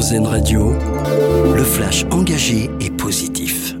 [0.00, 0.72] Radio,
[1.54, 3.74] le flash engagé et positif.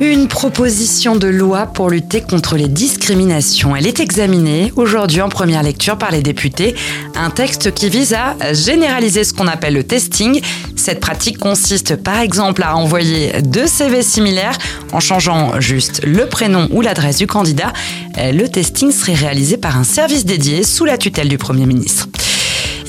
[0.00, 3.74] Une proposition de loi pour lutter contre les discriminations.
[3.74, 6.74] Elle est examinée aujourd'hui en première lecture par les députés.
[7.16, 10.42] Un texte qui vise à généraliser ce qu'on appelle le testing.
[10.76, 14.58] Cette pratique consiste par exemple à envoyer deux CV similaires
[14.92, 17.72] en changeant juste le prénom ou l'adresse du candidat.
[18.18, 22.08] Le testing serait réalisé par un service dédié sous la tutelle du Premier ministre.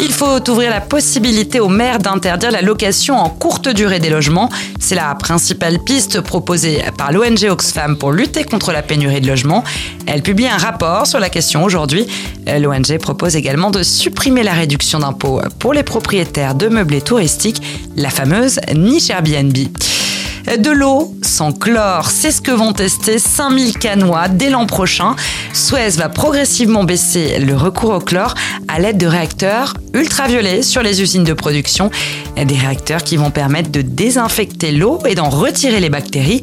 [0.03, 4.49] Il faut ouvrir la possibilité aux maires d'interdire la location en courte durée des logements.
[4.79, 9.63] C'est la principale piste proposée par l'ONG Oxfam pour lutter contre la pénurie de logements.
[10.07, 12.07] Elle publie un rapport sur la question aujourd'hui.
[12.47, 17.61] L'ONG propose également de supprimer la réduction d'impôts pour les propriétaires de meublés touristiques,
[17.95, 19.55] la fameuse niche Airbnb.
[20.45, 25.15] De l'eau sans chlore, c'est ce que vont tester 5000 canois dès l'an prochain.
[25.53, 28.33] Suez va progressivement baisser le recours au chlore
[28.67, 31.91] à l'aide de réacteurs ultraviolets sur les usines de production.
[32.35, 36.41] Des réacteurs qui vont permettre de désinfecter l'eau et d'en retirer les bactéries.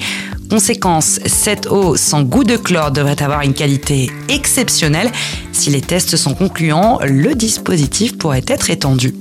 [0.49, 5.11] Conséquence, cette eau sans goût de chlore devrait avoir une qualité exceptionnelle.
[5.53, 9.15] Si les tests sont concluants, le dispositif pourrait être étendu.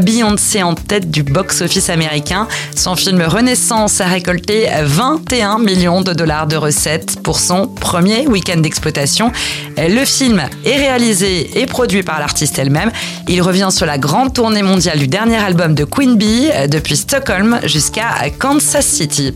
[0.00, 2.48] Beyoncé en tête du box-office américain.
[2.76, 8.58] Son film Renaissance a récolté 21 millions de dollars de recettes pour son premier week-end
[8.58, 9.32] d'exploitation.
[9.76, 12.90] Le film est réalisé et produit par l'artiste elle-même.
[13.28, 17.60] Il revient sur la grande tournée mondiale du dernier album de Queen Bee depuis Stockholm
[17.64, 19.34] jusqu'à Kansas City.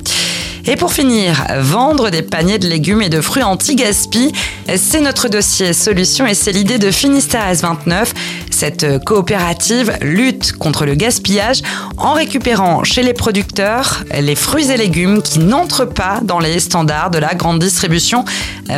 [0.69, 4.33] Et pour finir, vendre des paniers de légumes et de fruits anti-gaspi,
[4.77, 8.09] c'est notre dossier solution et c'est l'idée de Finistère S29.
[8.51, 11.63] Cette coopérative lutte contre le gaspillage
[11.99, 17.11] en récupérant chez les producteurs les fruits et légumes qui n'entrent pas dans les standards
[17.11, 18.25] de la grande distribution.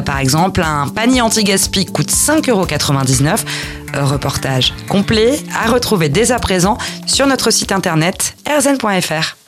[0.05, 3.39] Par exemple, un panier anti-gaspi coûte 5,99€.
[3.95, 9.48] Reportage complet à retrouver dès à présent sur notre site internet rzn.fr